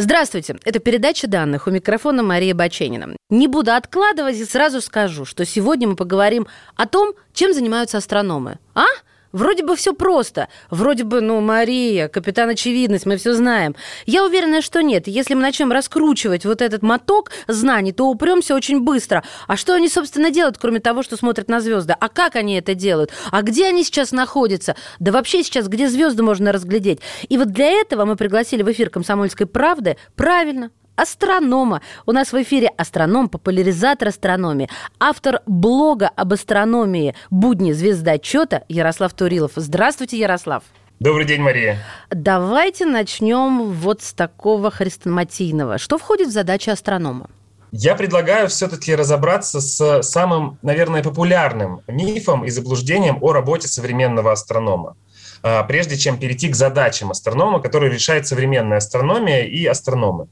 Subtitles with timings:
[0.00, 1.66] Здравствуйте, это передача данных.
[1.66, 3.16] У микрофона Мария Баченина.
[3.28, 8.58] Не буду откладывать и сразу скажу, что сегодня мы поговорим о том, чем занимаются астрономы.
[8.74, 8.86] А?
[9.32, 10.48] Вроде бы все просто.
[10.70, 13.76] Вроде бы, ну, Мария, капитан очевидность, мы все знаем.
[14.06, 15.06] Я уверена, что нет.
[15.06, 19.22] Если мы начнем раскручивать вот этот моток знаний, то упремся очень быстро.
[19.46, 21.94] А что они, собственно, делают, кроме того, что смотрят на звезды?
[21.98, 23.12] А как они это делают?
[23.30, 24.74] А где они сейчас находятся?
[24.98, 27.00] Да вообще сейчас где звезды можно разглядеть?
[27.28, 31.80] И вот для этого мы пригласили в эфир «Комсомольской правды» правильно, астронома.
[32.06, 34.68] У нас в эфире астроном, популяризатор астрономии,
[34.98, 39.52] автор блога об астрономии «Будни звездочета» Ярослав Турилов.
[39.56, 40.62] Здравствуйте, Ярослав.
[40.98, 41.78] Добрый день, Мария.
[42.10, 45.78] Давайте начнем вот с такого хрестоматийного.
[45.78, 47.30] Что входит в задачи астронома?
[47.72, 54.96] Я предлагаю все-таки разобраться с самым, наверное, популярным мифом и заблуждением о работе современного астронома
[55.42, 60.28] а, прежде чем перейти к задачам астронома, которые решает современная астрономия и астрономы.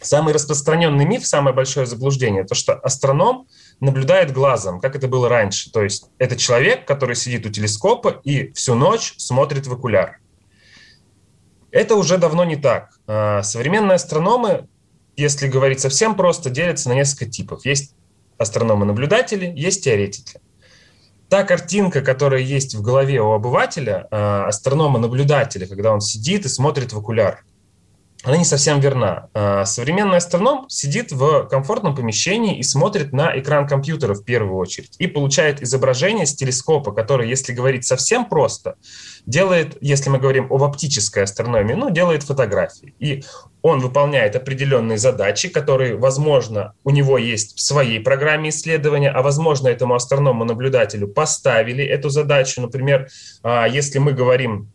[0.00, 3.48] Самый распространенный миф, самое большое заблуждение, то, что астроном
[3.80, 5.72] наблюдает глазом, как это было раньше.
[5.72, 10.18] То есть это человек, который сидит у телескопа и всю ночь смотрит в окуляр.
[11.72, 12.90] Это уже давно не так.
[13.06, 14.68] А, современные астрономы,
[15.16, 17.66] если говорить совсем просто, делятся на несколько типов.
[17.66, 17.94] Есть
[18.38, 20.40] астрономы-наблюдатели, есть теоретики.
[21.28, 26.92] Та картинка, которая есть в голове у обывателя, а, астронома-наблюдателя, когда он сидит и смотрит
[26.92, 27.44] в окуляр–
[28.24, 29.28] она не совсем верна.
[29.32, 34.96] А, современный астроном сидит в комфортном помещении и смотрит на экран компьютера в первую очередь
[34.98, 38.74] и получает изображение с телескопа, который, если говорить совсем просто,
[39.24, 42.94] делает, если мы говорим об оптической астрономии, ну, делает фотографии.
[42.98, 43.22] И
[43.62, 49.68] он выполняет определенные задачи, которые, возможно, у него есть в своей программе исследования, а возможно,
[49.68, 52.60] этому астроному-наблюдателю поставили эту задачу.
[52.62, 53.08] Например,
[53.44, 54.72] а, если мы говорим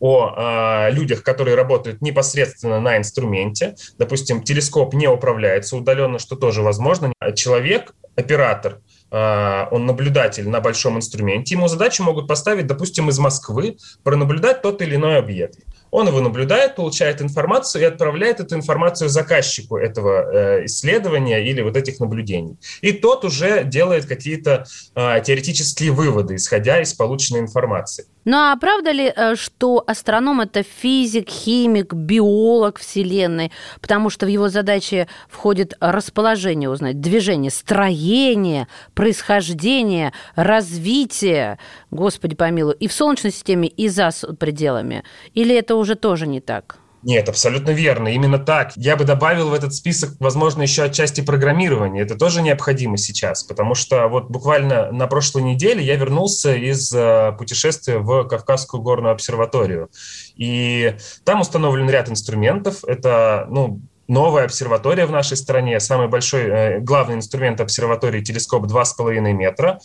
[0.00, 3.74] о э, людях, которые работают непосредственно на инструменте.
[3.98, 7.12] Допустим, телескоп не управляется удаленно, что тоже возможно.
[7.34, 8.80] Человек, оператор,
[9.10, 14.82] э, он наблюдатель на большом инструменте, ему задачи могут поставить, допустим, из Москвы пронаблюдать тот
[14.82, 15.58] или иной объект.
[15.90, 21.76] Он его наблюдает, получает информацию и отправляет эту информацию заказчику этого э, исследования или вот
[21.76, 22.56] этих наблюдений.
[22.80, 24.64] И тот уже делает какие-то
[24.96, 28.06] э, теоретические выводы, исходя из полученной информации.
[28.24, 33.52] Ну а правда ли, э, что астроном это физик, химик, биолог Вселенной?
[33.80, 41.58] Потому что в его задачи входит расположение узнать, движение, строение, происхождение, развитие,
[41.90, 45.04] господи помилуй, и в Солнечной системе, и за пределами.
[45.34, 46.78] Или это уже тоже не так?
[47.04, 48.08] Нет, абсолютно верно.
[48.08, 48.72] Именно так.
[48.76, 52.00] Я бы добавил в этот список, возможно, еще отчасти программирования.
[52.00, 57.32] Это тоже необходимо сейчас, потому что вот буквально на прошлой неделе я вернулся из э,
[57.38, 59.90] путешествия в Кавказскую горную обсерваторию.
[60.36, 62.82] И там установлен ряд инструментов.
[62.86, 69.20] Это, ну, новая обсерватория в нашей стране, самый большой, э, главный инструмент обсерватории телескоп 2,5
[69.34, 69.78] метра.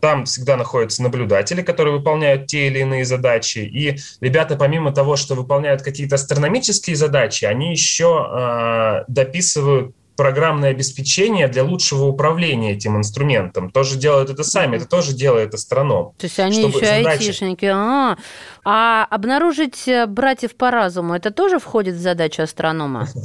[0.00, 3.58] Там всегда находятся наблюдатели, которые выполняют те или иные задачи.
[3.58, 11.48] И ребята, помимо того, что выполняют какие-то астрономические задачи, они еще э, дописывают программное обеспечение
[11.48, 13.70] для лучшего управления этим инструментом.
[13.70, 16.14] Тоже делают это сами, это тоже делает астроном.
[16.18, 17.66] То есть они еще айтишники.
[17.66, 18.16] А,
[18.64, 23.08] а обнаружить э, братьев по разуму, это тоже входит в задачу астронома?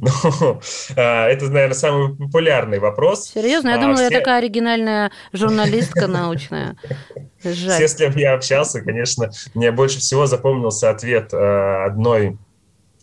[0.00, 0.60] Ну,
[0.96, 3.30] а, это, наверное, самый популярный вопрос.
[3.34, 3.70] Серьезно?
[3.70, 6.76] Я а, думала, я такая оригинальная журналистка научная.
[7.42, 7.76] Жаль.
[7.76, 12.38] Все, с кем я общался, конечно, мне больше всего запомнился ответ э, одной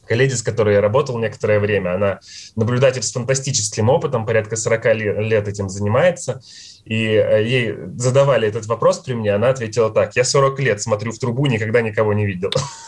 [0.08, 2.20] коллеге, с которой я работал некоторое время, она
[2.56, 6.42] наблюдатель с фантастическим опытом, порядка 40 лет этим занимается,
[6.86, 11.12] и э, ей задавали этот вопрос при мне, она ответила так, я 40 лет смотрю
[11.12, 12.52] в трубу, никогда никого не видел.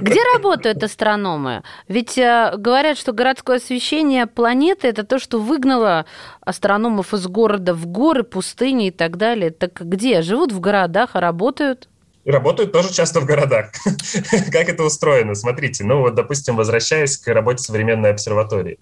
[0.00, 1.62] Где работают астрономы?
[1.86, 6.06] Ведь э, говорят, что городское освещение планеты– это то, что выгнало
[6.40, 9.50] астрономов из города в горы, пустыни и так далее.
[9.50, 10.22] Так где?
[10.22, 11.88] Живут в городах, а работают?
[12.30, 13.70] Работают тоже часто в городах.
[14.52, 15.34] как это устроено?
[15.34, 18.78] Смотрите, ну вот, допустим, возвращаясь к работе современной обсерватории.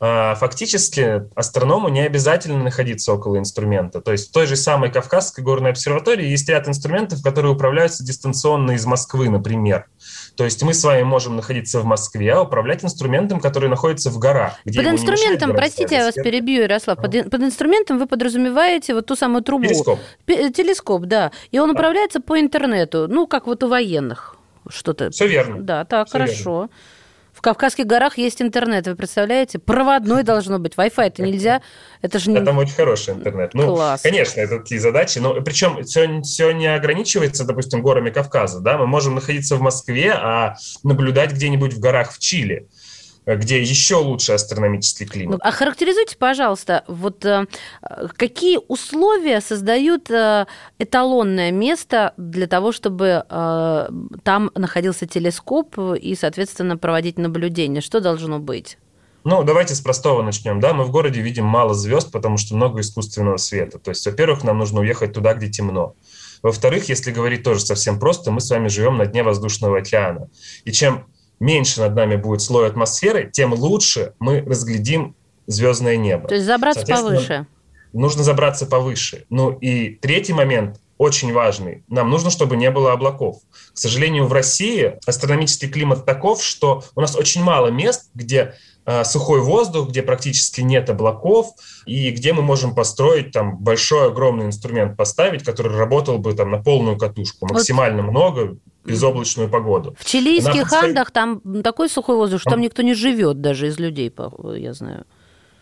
[0.00, 4.00] А, фактически астроному не обязательно находиться около инструмента.
[4.00, 8.72] То есть в той же самой Кавказской горной обсерватории есть ряд инструментов, которые управляются дистанционно
[8.72, 9.86] из Москвы, например.
[10.38, 14.20] То есть мы с вами можем находиться в Москве, а управлять инструментом, который находится в
[14.20, 14.60] горах.
[14.64, 19.42] Под инструментом, простите, я вас перебью, Ярослав, под, под инструментом вы подразумеваете вот ту самую
[19.42, 19.66] трубу.
[19.66, 19.98] Телескоп.
[20.26, 21.32] Телескоп, да.
[21.50, 24.36] И он управляется по интернету, ну, как вот у военных
[24.68, 25.10] что-то.
[25.10, 25.60] Все верно.
[25.60, 26.50] Да, так, Все хорошо.
[26.52, 26.70] верно.
[27.38, 29.60] В Кавказских горах есть интернет, вы представляете?
[29.60, 31.62] Проводной должно быть, Wi-Fi это нельзя.
[32.02, 33.54] Это же Да, там очень хороший интернет.
[33.54, 34.02] Ну, Класс.
[34.02, 35.20] конечно, это такие задачи.
[35.20, 38.58] Но причем все, все не ограничивается, допустим, горами Кавказа.
[38.58, 38.76] Да?
[38.76, 42.66] Мы можем находиться в Москве, а наблюдать где-нибудь в горах в Чили
[43.36, 45.38] где еще лучше астрономический климат.
[45.38, 47.46] Ну, а характеризуйте, пожалуйста, вот э,
[48.16, 50.46] какие условия создают э,
[50.78, 53.88] эталонное место для того, чтобы э,
[54.22, 57.80] там находился телескоп и, соответственно, проводить наблюдения?
[57.80, 58.78] Что должно быть?
[59.24, 60.60] Ну, давайте с простого начнем.
[60.60, 63.78] Да, мы в городе видим мало звезд, потому что много искусственного света.
[63.78, 65.94] То есть, во-первых, нам нужно уехать туда, где темно.
[66.42, 70.28] Во-вторых, если говорить тоже совсем просто, мы с вами живем на дне воздушного океана.
[70.64, 71.04] И чем
[71.40, 75.14] меньше над нами будет слой атмосферы, тем лучше мы разглядим
[75.46, 76.28] звездное небо.
[76.28, 77.46] То есть забраться повыше.
[77.92, 79.24] Нужно забраться повыше.
[79.30, 81.84] Ну и третий момент очень важный.
[81.88, 83.38] Нам нужно, чтобы не было облаков.
[83.72, 88.54] К сожалению, в России астрономический климат таков, что у нас очень мало мест, где
[89.04, 91.48] сухой воздух, где практически нет облаков,
[91.86, 96.58] и где мы можем построить там большой, огромный инструмент поставить, который работал бы там на
[96.58, 98.10] полную катушку, максимально вот.
[98.10, 99.94] много, безоблачную погоду.
[99.98, 100.82] В чилийских Она...
[100.82, 104.12] Андах там такой сухой воздух, что там никто не живет даже из людей,
[104.56, 105.04] я знаю.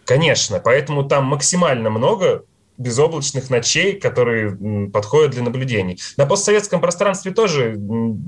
[0.04, 2.44] Конечно, поэтому там максимально много
[2.78, 5.98] безоблачных ночей, которые подходят для наблюдений.
[6.16, 7.78] На постсоветском пространстве тоже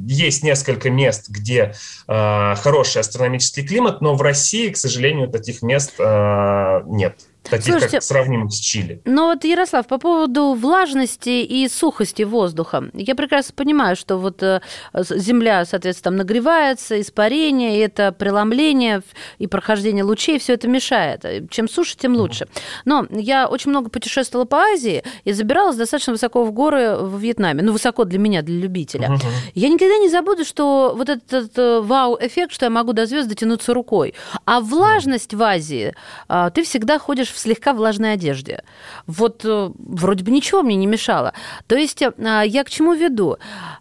[0.07, 1.75] есть несколько мест, где
[2.07, 7.17] э, хороший астрономический климат, но в России, к сожалению, таких мест э, нет
[7.51, 9.03] таких Слушайте, как сравнимых с Чили.
[9.05, 12.91] Ну вот, Ярослав, по поводу влажности и сухости воздуха.
[12.95, 14.61] Я прекрасно понимаю, что вот э,
[14.95, 19.03] Земля, соответственно, там нагревается, испарение, и это преломление
[19.39, 21.25] и прохождение лучей, все это мешает.
[21.51, 22.49] Чем суше, тем лучше.
[22.85, 27.63] Но я очень много путешествовала по Азии и забиралась достаточно высоко в горы в Вьетнаме.
[27.63, 29.19] Ну, высоко для меня, для любителя.
[29.55, 33.75] Я никогда не забуду, что вот этот э, вау-эффект, что я могу до звезд дотянуться
[33.75, 34.15] рукой.
[34.45, 35.95] А влажность в Азии,
[36.29, 38.63] а, ты всегда ходишь в слегка влажной одежде.
[39.07, 41.33] Вот э, вроде бы ничего мне не мешало.
[41.67, 42.13] То есть э,
[42.47, 43.37] я к чему веду?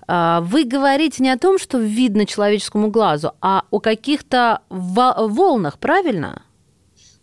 [0.07, 6.43] А, вы говорите не о том, что видно человеческому глазу, а о каких-то волнах, правильно?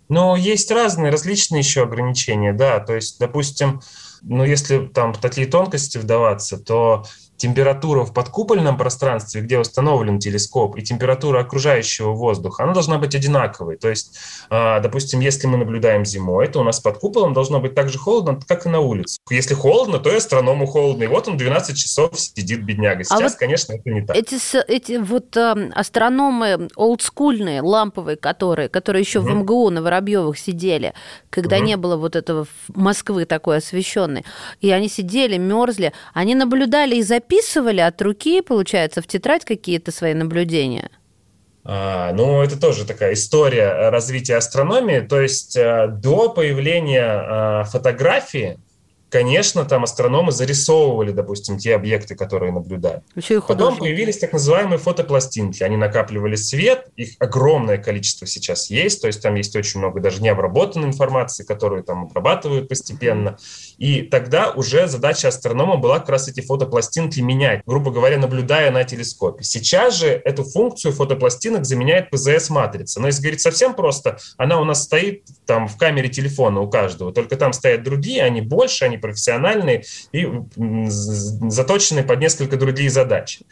[0.08, 2.80] Но есть разные, различные еще ограничения, да.
[2.80, 3.80] То есть, допустим,
[4.22, 7.04] ну, если там в такие тонкости вдаваться, то
[7.36, 13.76] температура в подкупольном пространстве, где установлен телескоп, и температура окружающего воздуха, она должна быть одинаковой.
[13.76, 14.16] То есть,
[14.50, 17.98] а, допустим, если мы наблюдаем зимой, то у нас под куполом должно быть так же
[17.98, 19.18] холодно, как и на улице.
[19.30, 21.04] Если холодно, то и астроному холодно.
[21.04, 23.00] И вот он 12 часов сидит, бедняга.
[23.00, 24.16] А Сейчас, а вот конечно, это не так.
[24.16, 24.36] Эти,
[24.70, 29.28] эти вот э, астрономы олдскульные, ламповые, которые, которые еще угу.
[29.28, 30.94] в МГУ на Воробьевых сидели,
[31.30, 31.64] когда угу.
[31.64, 34.24] не было вот этого Москвы такой освещенной,
[34.60, 39.92] и они сидели, мерзли, они наблюдали и записывали записывали от руки, получается, в тетрадь какие-то
[39.92, 40.90] свои наблюдения?
[41.64, 45.00] А, ну, это тоже такая история развития астрономии.
[45.00, 48.58] То есть э, до появления э, фотографии
[49.14, 53.04] конечно, там астрономы зарисовывали, допустим, те объекты, которые наблюдают.
[53.14, 55.62] Еще и Потом появились так называемые фотопластинки.
[55.62, 60.20] Они накапливали свет, их огромное количество сейчас есть, то есть там есть очень много даже
[60.20, 63.38] необработанной информации, которую там обрабатывают постепенно.
[63.78, 68.82] И тогда уже задача астронома была как раз эти фотопластинки менять, грубо говоря, наблюдая на
[68.82, 69.44] телескопе.
[69.44, 73.00] Сейчас же эту функцию фотопластинок заменяет ПЗС-матрица.
[73.00, 77.12] Но если говорить совсем просто, она у нас стоит там в камере телефона у каждого,
[77.12, 80.26] только там стоят другие, они больше, они профессиональные и
[81.50, 83.44] заточены под несколько другие задачи.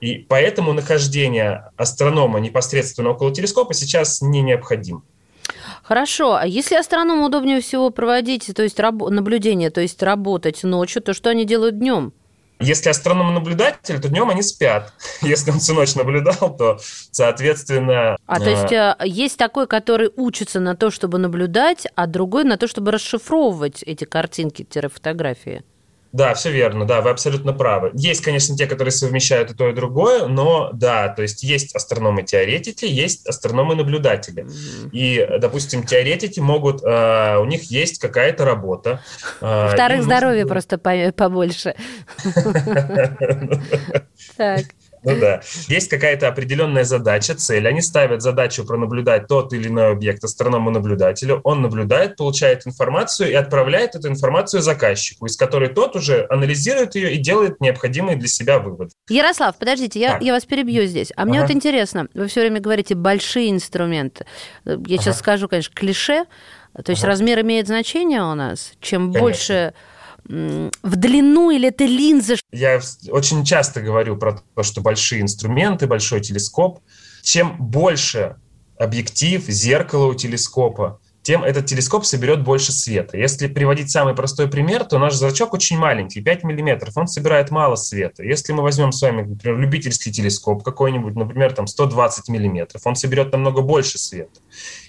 [0.00, 5.02] И поэтому нахождение астронома непосредственно около телескопа сейчас не необходимо.
[5.82, 11.02] Хорошо, а если астроному удобнее всего проводить, то есть раб- наблюдение, то есть работать ночью,
[11.02, 12.12] то что они делают днем?
[12.62, 14.92] Если астроном-наблюдатель, то днем они спят.
[15.22, 16.78] Если он всю ночь наблюдал, то,
[17.10, 18.16] соответственно...
[18.26, 22.56] А то есть э, есть такой, который учится на то, чтобы наблюдать, а другой на
[22.56, 25.62] то, чтобы расшифровывать эти картинки-фотографии?
[26.12, 27.90] Да, все верно, да, вы абсолютно правы.
[27.94, 32.84] Есть, конечно, те, которые совмещают и то, и другое, но да, то есть есть астрономы-теоретики,
[32.84, 34.44] есть астрономы-наблюдатели.
[34.44, 34.90] Mm-hmm.
[34.92, 39.00] И, допустим, теоретики могут, э, у них есть какая-то работа.
[39.40, 41.74] Э, Вторых здоровья просто побольше.
[44.36, 44.64] Так.
[45.04, 45.40] Ну да.
[45.68, 47.66] Есть какая-то определенная задача, цель.
[47.66, 51.40] Они ставят задачу пронаблюдать тот или иной объект астроному-наблюдателю.
[51.44, 57.14] Он наблюдает, получает информацию и отправляет эту информацию заказчику, из которой тот уже анализирует ее
[57.14, 58.92] и делает необходимые для себя выводы.
[59.08, 61.12] Ярослав, подождите, я, я вас перебью здесь.
[61.16, 61.48] А мне ага.
[61.48, 64.26] вот интересно, вы все время говорите большие инструменты.
[64.64, 64.84] Я ага.
[64.88, 66.24] сейчас скажу, конечно, клише.
[66.84, 67.10] То есть ага.
[67.10, 68.72] размер имеет значение у нас.
[68.80, 69.20] Чем конечно.
[69.20, 69.74] больше
[70.24, 72.36] в длину или это линза?
[72.52, 76.80] Я очень часто говорю про то, что большие инструменты, большой телескоп,
[77.22, 78.36] чем больше
[78.78, 83.16] объектив, зеркало у телескопа, тем этот телескоп соберет больше света.
[83.16, 87.76] Если приводить самый простой пример, то наш зрачок очень маленький, 5 миллиметров, он собирает мало
[87.76, 88.24] света.
[88.24, 93.30] Если мы возьмем с вами, например, любительский телескоп какой-нибудь, например, там 120 миллиметров, он соберет
[93.30, 94.40] намного больше света.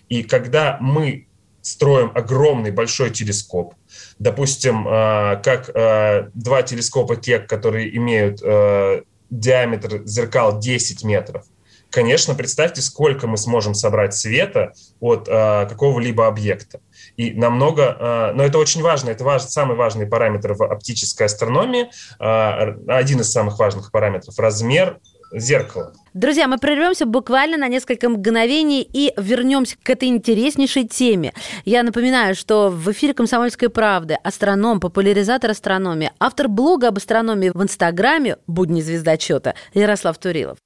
[0.10, 1.28] И когда мы
[1.63, 3.74] строим огромный большой телескоп,
[4.20, 11.46] допустим, э, как э, два телескопа Кек, которые имеют э, диаметр зеркал 10 метров,
[11.89, 16.82] конечно, представьте, сколько мы сможем собрать света от какого-либо объекта.
[17.17, 21.89] И намного, но это очень важно, это важ, самый важный параметр в оптической астрономии,
[22.20, 25.00] один из самых важных параметров– размер
[25.34, 25.94] зеркало.
[26.13, 31.34] Друзья, мы прервемся буквально на несколько мгновений и вернемся к этой интереснейшей теме.
[31.66, 37.62] Я напоминаю, что в эфире «Комсомольской правды» астроном, популяризатор астрономии, автор блога об астрономии в
[37.62, 40.58] Инстаграме «Будни звездочета» Ярослав Турилов.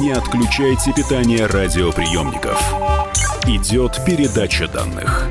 [0.00, 2.60] Не отключайте питание радиоприемников.
[3.46, 5.30] Идет передача данных.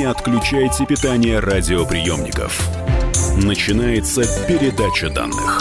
[0.00, 2.70] Не отключайте питание радиоприемников.
[3.36, 5.60] Начинается передача данных.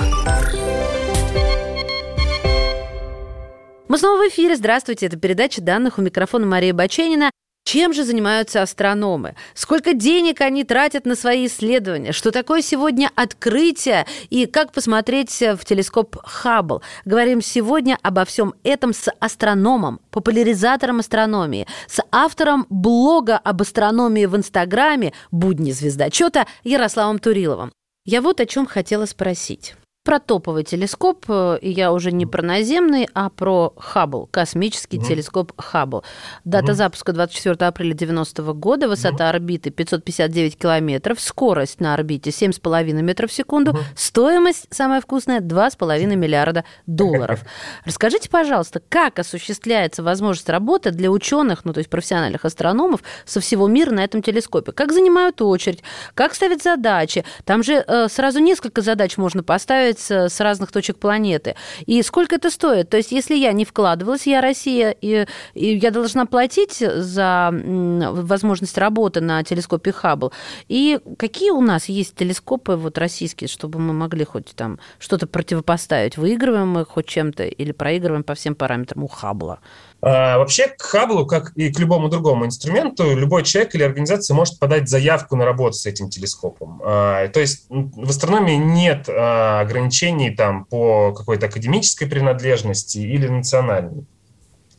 [3.90, 4.56] Мы снова в эфире.
[4.56, 5.08] Здравствуйте.
[5.08, 7.32] Это передача данных у микрофона Мария Баченина.
[7.72, 9.36] Чем же занимаются астрономы?
[9.54, 12.14] Сколько денег они тратят на свои исследования?
[12.14, 14.08] Что такое сегодня открытие?
[14.32, 16.82] И как посмотреть в телескоп Хаббл?
[17.06, 24.36] Говорим сегодня обо всем этом с астрономом, популяризатором астрономии, с автором блога об астрономии в
[24.36, 27.72] Инстаграме «Будни звездочета» Ярославом Туриловым.
[28.04, 29.76] Я вот о чем хотела спросить
[30.10, 35.08] про топовый телескоп, э, и я уже не про наземный, а про Хаббл, космический mm-hmm.
[35.08, 36.04] телескоп Хаббл.
[36.46, 36.74] Дата mm-hmm.
[36.74, 39.30] запуска 24 апреля 90 года, высота mm-hmm.
[39.30, 43.84] орбиты 559 километров, скорость на орбите 7,5 метров в секунду, mm-hmm.
[43.96, 47.42] стоимость, самая вкусная, 2,5 миллиарда долларов.
[47.86, 53.68] Расскажите, пожалуйста, как осуществляется возможность работы для ученых, ну то есть профессиональных астрономов со всего
[53.68, 54.72] мира на этом телескопе?
[54.72, 55.84] Как занимают очередь?
[56.16, 57.24] Как ставят задачи?
[57.46, 61.56] Там же э, сразу несколько задач можно поставить получается с разных точек планеты.
[61.86, 62.90] И сколько это стоит?
[62.90, 68.78] То есть, если я не вкладывалась, я Россия, и, и я должна платить за возможность
[68.78, 70.32] работы на телескопе Хаббл.
[70.68, 76.18] И какие у нас есть телескопы вот российские, чтобы мы могли хоть там что-то противопоставить?
[76.18, 79.60] Выигрываем мы хоть чем-то или проигрываем по всем параметрам у Хаббла?
[80.02, 84.58] А, вообще к Хабблу, как и к любому другому инструменту, любой человек или организация может
[84.60, 86.82] подать заявку на работу с этим телескопом.
[86.86, 94.06] А, то есть в астрономии нет а, ограничений там, по какой-то академической принадлежности или национальной.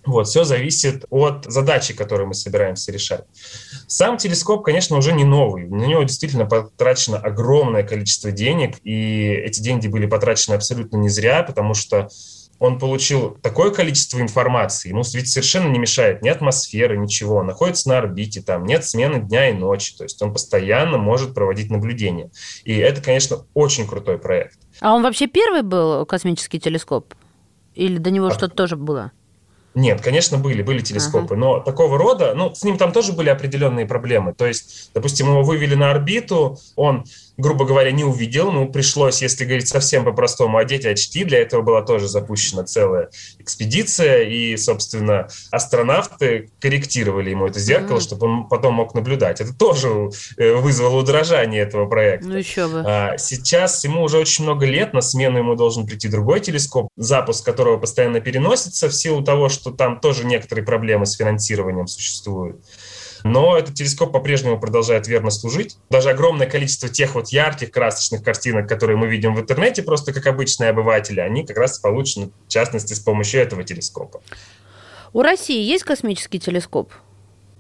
[0.07, 3.25] Вот, все зависит от задачи, которую мы собираемся решать.
[3.87, 5.69] Сам телескоп, конечно, уже не новый.
[5.69, 11.43] На него действительно потрачено огромное количество денег, и эти деньги были потрачены абсолютно не зря,
[11.43, 12.09] потому что
[12.61, 17.89] он получил такое количество информации, ему ведь совершенно не мешает ни атмосфера, ничего, он находится
[17.89, 22.31] на орбите, там нет смены дня и ночи, то есть он постоянно может проводить наблюдения.
[22.65, 24.59] И это, конечно, очень крутой проект.
[24.81, 27.15] А он вообще первый был космический телескоп?
[27.75, 28.31] Или до него а...
[28.31, 29.13] что-то тоже было?
[29.75, 31.37] Нет, конечно, были, были телескопы, ага.
[31.37, 34.35] но такого рода, ну, с ним там тоже были определенные проблемы.
[34.35, 37.05] То есть, допустим, его вывели на орбиту, он
[37.41, 38.49] грубо говоря, не увидел.
[38.49, 41.25] Ему пришлось, если говорить совсем по-простому, одеть очки.
[41.25, 44.25] Для этого была тоже запущена целая экспедиция.
[44.25, 48.01] И, собственно, астронавты корректировали ему это зеркало, mm-hmm.
[48.01, 49.41] чтобы он потом мог наблюдать.
[49.41, 52.29] Это тоже э, вызвало удорожание этого проекта.
[52.29, 52.83] Ну еще бы.
[52.87, 54.93] А, сейчас ему уже очень много лет.
[54.93, 59.60] На смену ему должен прийти другой телескоп, запуск которого постоянно переносится в силу того, что
[59.65, 62.65] там тоже некоторые проблемы с финансированием существуют.
[63.25, 65.77] Но этот телескоп по-прежнему продолжает верно служить.
[65.91, 70.27] Даже огромное количество тех вот ярких красочных картинок, которые мы видим в интернете, просто как
[70.27, 74.23] обычные обыватели, они как раз получены, в частности, с помощью этого телескопа.
[75.13, 76.93] У России есть космический телескоп?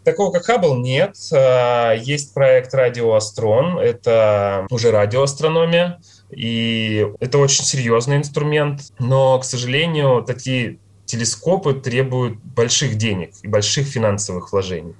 [0.05, 1.17] Такого, как Хаббл, нет.
[1.33, 3.79] А, есть проект «Радиоастрон».
[3.79, 6.01] Это уже радиоастрономия.
[6.31, 8.81] И это очень серьезный инструмент.
[8.99, 10.79] Но, к сожалению, такие
[11.11, 14.95] телескопы требуют больших денег и больших финансовых вложений.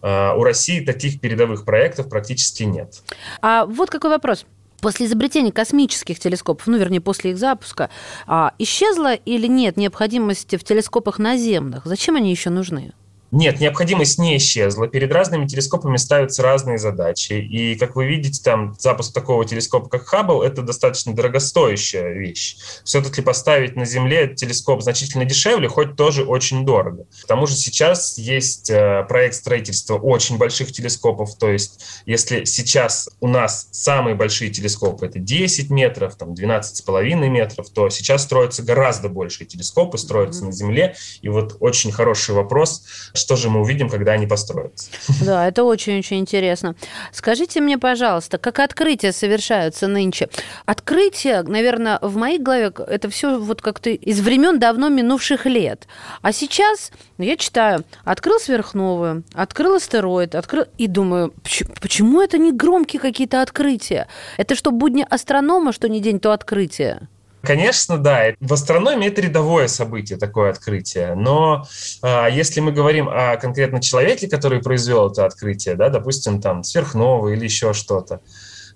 [0.00, 3.02] А, у России таких передовых проектов практически нет.
[3.42, 4.46] А вот какой вопрос.
[4.80, 7.90] После изобретения космических телескопов, ну, вернее, после их запуска,
[8.26, 11.86] а, исчезла или нет необходимости в телескопах наземных?
[11.86, 12.92] Зачем они еще нужны?
[13.34, 14.86] Нет, необходимость не исчезла.
[14.86, 17.32] Перед разными телескопами ставятся разные задачи.
[17.32, 22.56] И, как вы видите, там запуск такого телескопа, как Хаббл, это достаточно дорогостоящая вещь.
[22.84, 27.06] Все-таки поставить на Земле телескоп значительно дешевле, хоть тоже очень дорого.
[27.24, 31.36] К тому же сейчас есть э, проект строительства очень больших телескопов.
[31.36, 37.68] То есть, если сейчас у нас самые большие телескопы это 10 метров, там 12,5 метров,
[37.70, 40.46] то сейчас строятся гораздо большие телескопы, строятся mm-hmm.
[40.46, 40.96] на Земле.
[41.20, 42.84] И вот очень хороший вопрос,
[43.24, 44.90] что же мы увидим, когда они построятся.
[45.24, 46.74] Да, это очень-очень интересно.
[47.10, 50.28] Скажите мне, пожалуйста, как открытия совершаются нынче?
[50.66, 55.88] Открытие, наверное, в моей голове это все вот как-то из времен давно минувших лет.
[56.20, 60.64] А сейчас ну, я читаю, открыл сверхновую, открыл астероид, открыл...
[60.76, 61.32] И думаю,
[61.80, 64.06] почему это не громкие какие-то открытия?
[64.36, 67.08] Это что, будни астронома, что не день, то открытие?
[67.44, 68.32] Конечно, да.
[68.40, 71.14] В астрономии это рядовое событие, такое открытие.
[71.14, 71.66] Но
[72.02, 77.34] а, если мы говорим о конкретно человеке, который произвел это открытие, да, допустим, там сверхновая
[77.34, 78.20] или еще что-то,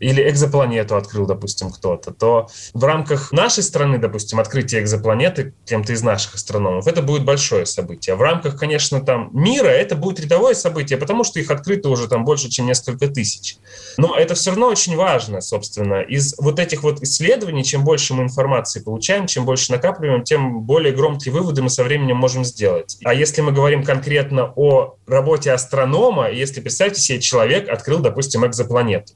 [0.00, 6.02] или экзопланету открыл, допустим, кто-то, то в рамках нашей страны, допустим, открытие экзопланеты кем-то из
[6.02, 8.14] наших астрономов, это будет большое событие.
[8.14, 12.25] В рамках, конечно, там мира это будет рядовое событие, потому что их открыто уже там
[12.25, 13.57] больше, чем несколько тысяч.
[13.97, 16.00] Но это все равно очень важно, собственно.
[16.00, 20.93] Из вот этих вот исследований, чем больше мы информации получаем, чем больше накапливаем, тем более
[20.93, 22.99] громкие выводы мы со временем можем сделать.
[23.05, 29.14] А если мы говорим конкретно о работе астронома, если представьте себе, человек открыл, допустим, экзопланету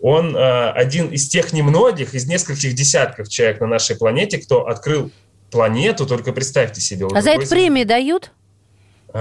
[0.00, 5.10] он э, один из тех немногих, из нескольких десятков человек на нашей планете, кто открыл
[5.50, 7.06] планету, только представьте себе.
[7.12, 8.32] А за это премии дают?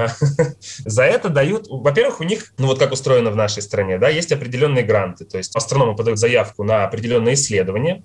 [0.86, 4.32] За это дают, во-первых, у них, ну вот как устроено в нашей стране, да, есть
[4.32, 8.04] определенные гранты, то есть астрономы подают заявку на определенные исследования,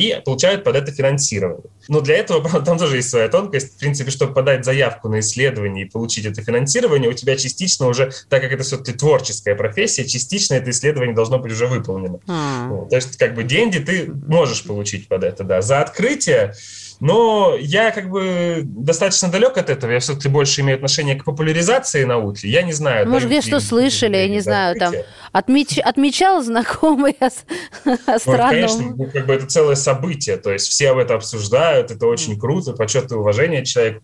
[0.00, 1.70] и получают под это финансирование.
[1.88, 3.74] Но для этого, правда, там тоже есть своя тонкость.
[3.74, 8.12] В принципе, чтобы подать заявку на исследование и получить это финансирование, у тебя частично уже,
[8.28, 12.20] так как это все-таки творческая профессия, частично это исследование должно быть уже выполнено.
[12.26, 12.68] Mm.
[12.68, 15.60] Вот, то есть, как бы деньги ты можешь получить под это, да.
[15.60, 16.54] За открытие
[17.00, 19.90] но я как бы достаточно далек от этого.
[19.90, 22.46] Я все-таки больше имею отношение к популяризации науки.
[22.46, 23.08] Я не знаю.
[23.08, 24.94] Может, где что слышали, я не знаю, там
[25.32, 27.16] отмеч, отмечал знакомый
[28.06, 28.50] астроном.
[28.50, 30.36] конечно, ну, как бы это целое событие.
[30.36, 34.02] То есть все об этом обсуждают, это очень круто, почет и уважение человеку.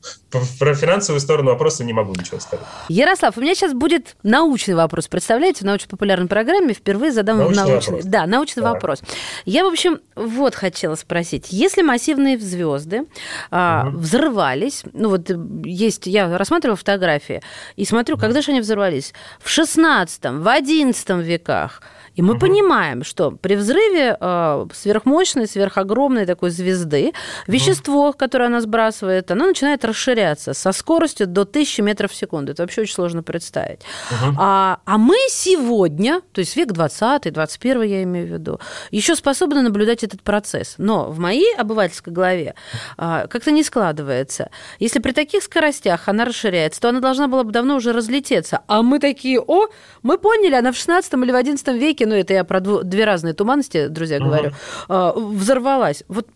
[0.58, 2.64] Про финансовую сторону вопроса не могу ничего сказать.
[2.88, 5.06] Ярослав, у меня сейчас будет научный вопрос.
[5.08, 8.04] Представляете, в научно-популярной программе впервые задам научный, научный вопрос.
[8.06, 8.72] Да, научный да.
[8.72, 9.02] вопрос.
[9.44, 11.48] Я, в общем, вот хотела спросить.
[11.50, 13.06] Если массивные звезды звезды
[13.50, 13.98] а, угу.
[13.98, 14.84] взрывались.
[14.92, 15.30] Ну вот
[15.64, 17.42] есть, я рассматривала фотографии
[17.76, 19.12] и смотрю, когда же они взорвались?
[19.40, 21.82] В 16 в 11 веках.
[22.16, 22.40] И мы угу.
[22.40, 27.12] понимаем, что при взрыве э, сверхмощной, сверхогромной такой звезды
[27.46, 28.16] вещество, угу.
[28.16, 32.52] которое она сбрасывает, оно начинает расширяться со скоростью до 1000 метров в секунду.
[32.52, 33.80] Это вообще очень сложно представить.
[34.10, 34.36] Угу.
[34.38, 39.62] А, а мы сегодня, то есть век 20 21 я имею в виду, еще способны
[39.62, 40.76] наблюдать этот процесс.
[40.78, 42.54] Но в моей обывательской голове
[42.96, 44.50] э, как-то не складывается.
[44.78, 48.62] Если при таких скоростях она расширяется, то она должна была бы давно уже разлететься.
[48.68, 49.66] А мы такие, о,
[50.02, 53.34] мы поняли, она в 16 или в 11 веке ну это я про две разные
[53.34, 54.52] туманности, друзья, говорю,
[54.88, 55.34] uh-huh.
[55.34, 56.04] взорвалась.
[56.08, 56.26] Вот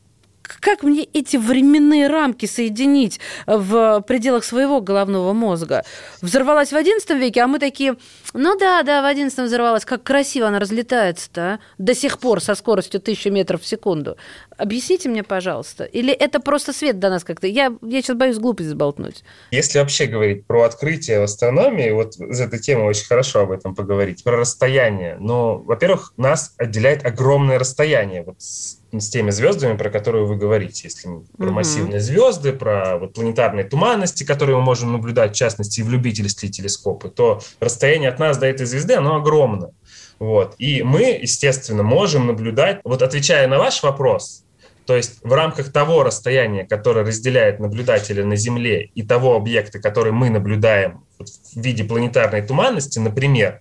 [0.59, 5.85] как мне эти временные рамки соединить в пределах своего головного мозга?
[6.23, 7.97] Взорвалась в XI веке, а мы такие,
[8.33, 9.85] ну да, да, в XI взорвалась.
[9.85, 11.59] Как красиво она разлетается-то, а?
[11.79, 14.17] До сих пор со скоростью 1000 метров в секунду.
[14.57, 15.85] Объясните мне, пожалуйста.
[15.85, 17.47] Или это просто свет до нас как-то?
[17.47, 19.25] Я, я сейчас боюсь глупость сболтнуть.
[19.51, 23.75] Если вообще говорить про открытие в астрономии, вот за этой темой очень хорошо об этом
[23.75, 25.17] поговорить, про расстояние.
[25.19, 28.23] Но, во-первых, нас отделяет огромное расстояние.
[28.23, 31.55] Вот с теми звездами, про которые вы говорите, если про угу.
[31.55, 36.51] массивные звезды, про вот планетарные туманности, которые мы можем наблюдать, в частности, и в любительские
[36.51, 39.71] телескопы, то расстояние от нас до этой звезды, оно огромно.
[40.19, 40.55] Вот.
[40.59, 44.45] И мы, естественно, можем наблюдать, вот отвечая на ваш вопрос,
[44.85, 50.13] То есть в рамках того расстояния, которое разделяет наблюдателя на Земле и того объекта, который
[50.13, 53.61] мы наблюдаем в виде планетарной туманности, например,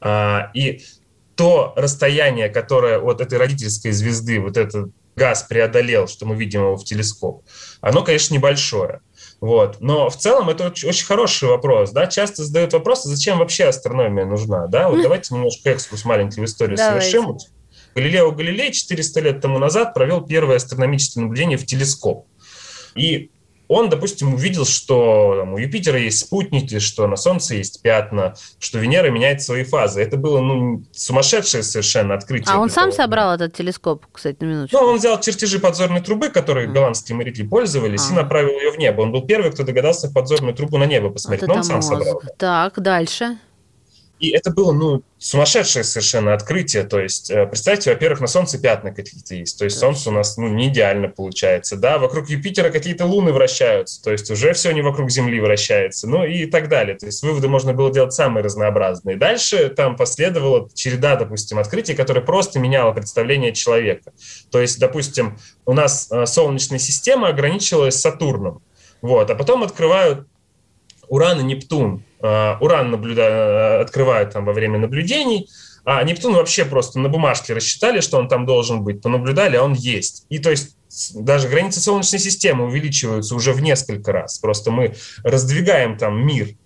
[0.00, 0.82] а, и
[1.38, 6.76] то расстояние, которое от этой родительской звезды, вот этот газ преодолел, что мы видим его
[6.76, 7.44] в телескоп,
[7.80, 9.02] оно, конечно, небольшое.
[9.40, 9.76] Вот.
[9.80, 11.92] Но в целом это очень, очень хороший вопрос.
[11.92, 12.08] Да?
[12.08, 14.66] Часто задают вопрос, зачем вообще астрономия нужна?
[14.66, 14.88] Да?
[14.88, 17.08] Вот давайте немножко экскурс маленький в историю давайте.
[17.08, 17.38] совершим.
[17.94, 22.26] Галилео Галилей 400 лет тому назад провел первое астрономическое наблюдение в телескоп.
[22.96, 23.30] И
[23.68, 28.78] он, допустим, увидел, что там, у Юпитера есть спутники, что на Солнце есть пятна, что
[28.78, 30.02] Венера меняет свои фазы.
[30.02, 32.54] Это было ну, сумасшедшее совершенно открытие.
[32.54, 34.78] А он сам собрал этот телескоп, кстати, на минуточку?
[34.78, 36.70] Ну, он взял чертежи подзорной трубы, которые а.
[36.70, 38.12] голландские моряки пользовались, а.
[38.12, 39.02] и направил ее в небо.
[39.02, 41.42] Он был первый, кто догадался подзорную трубу на небо посмотреть.
[41.42, 41.88] Вот Но он сам мозг.
[41.88, 42.22] собрал.
[42.38, 43.38] Так, дальше.
[44.20, 46.82] И это было, ну, сумасшедшее совершенно открытие.
[46.82, 49.58] То есть, э, представьте, во-первых, на Солнце пятна какие-то есть.
[49.58, 51.76] То есть, Солнце у нас, ну, не идеально получается.
[51.76, 54.02] Да, вокруг Юпитера какие-то луны вращаются.
[54.02, 56.08] То есть, уже все не вокруг Земли вращается.
[56.08, 56.96] Ну, и так далее.
[56.96, 59.16] То есть, выводы можно было делать самые разнообразные.
[59.16, 64.12] Дальше там последовала череда, допустим, открытий, которые просто меняла представление человека.
[64.50, 68.62] То есть, допустим, у нас э, Солнечная система ограничивалась Сатурном.
[69.00, 70.26] Вот, а потом открывают
[71.08, 72.02] Уран и Нептун.
[72.20, 73.80] А, Уран наблюда...
[73.80, 75.48] открывают там во время наблюдений,
[75.84, 79.72] а Нептун вообще просто на бумажке рассчитали, что он там должен быть, понаблюдали, а он
[79.72, 80.26] есть.
[80.28, 80.76] И то есть
[81.14, 84.38] даже границы Солнечной системы увеличиваются уже в несколько раз.
[84.38, 86.48] Просто мы раздвигаем там мир–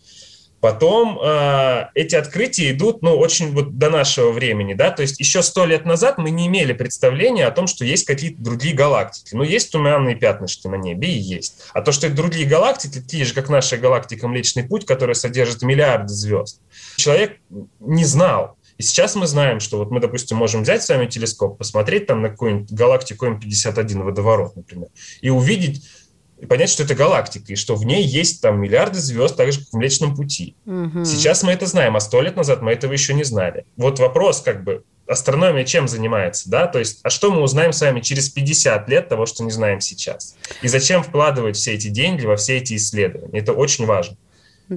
[0.63, 5.43] Потом э, эти открытия идут, ну, очень вот до нашего времени, да, то есть еще
[5.43, 9.35] сто лет назад мы не имели представления о том, что есть какие-то другие галактики.
[9.35, 11.65] Ну, есть туманные пятнышки на небе, и есть.
[11.75, 15.63] А то, что это другие галактики, такие же, как наша галактика Млечный Путь, которая содержит
[15.63, 16.61] миллиарды звезд,
[16.95, 17.41] человек
[17.81, 18.57] не знал.
[18.79, 22.23] И сейчас мы знаем, что вот мы, допустим, можем взять с вами телескоп, посмотреть там
[22.23, 25.83] на какую-нибудь галактику М51 водоворот, например, и увидеть
[26.43, 29.61] и понять, что это галактика, и что в ней есть там миллиарды звезд, так же,
[29.61, 30.57] как в Млечном Пути.
[30.67, 31.05] Угу.
[31.05, 33.65] Сейчас мы это знаем, а сто лет назад мы этого еще не знали.
[33.77, 36.67] Вот вопрос, как бы, астрономия чем занимается, да?
[36.67, 39.81] То есть, а что мы узнаем с вами через 50 лет того, что не знаем
[39.81, 40.35] сейчас?
[40.63, 43.39] И зачем вкладывать все эти деньги во все эти исследования?
[43.39, 44.17] Это очень важно.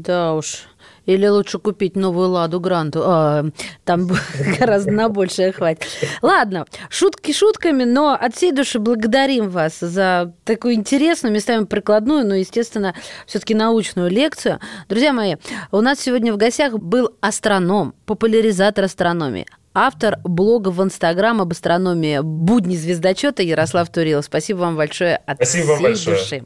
[0.01, 0.67] Да уж.
[1.05, 3.01] Или лучше купить новую «Ладу Гранту».
[3.05, 3.45] А,
[3.84, 4.10] там
[4.60, 5.86] гораздо на большее хватит.
[6.21, 12.36] Ладно, шутки шутками, но от всей души благодарим вас за такую интересную, местами прикладную, но,
[12.36, 12.95] естественно,
[13.27, 14.60] все-таки научную лекцию.
[14.89, 15.36] Друзья мои,
[15.71, 22.19] у нас сегодня в гостях был астроном, популяризатор астрономии, автор блога в Инстаграм об астрономии
[22.21, 24.25] «Будни звездочета» Ярослав Турилов.
[24.25, 26.17] Спасибо вам большое от Спасибо всей вам большое.
[26.17, 26.45] души.